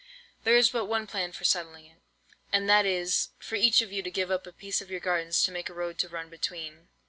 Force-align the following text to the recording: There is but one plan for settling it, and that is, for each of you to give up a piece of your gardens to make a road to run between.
There 0.45 0.57
is 0.57 0.71
but 0.71 0.85
one 0.85 1.05
plan 1.05 1.31
for 1.31 1.43
settling 1.43 1.85
it, 1.85 1.99
and 2.51 2.67
that 2.67 2.87
is, 2.87 3.29
for 3.37 3.53
each 3.53 3.83
of 3.83 3.91
you 3.91 4.01
to 4.01 4.09
give 4.09 4.31
up 4.31 4.47
a 4.47 4.51
piece 4.51 4.81
of 4.81 4.89
your 4.89 4.99
gardens 4.99 5.43
to 5.43 5.51
make 5.51 5.69
a 5.69 5.75
road 5.75 5.99
to 5.99 6.09
run 6.09 6.27
between. 6.31 6.89